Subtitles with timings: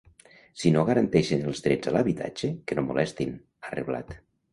[0.59, 3.37] Si no garanteixen els drets a l’habitatge, que no molestin,
[3.69, 4.17] ha reblat.